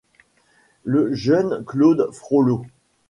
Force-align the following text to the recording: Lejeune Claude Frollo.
Lejeune 0.83 1.63
Claude 1.63 2.07
Frollo. 2.11 2.65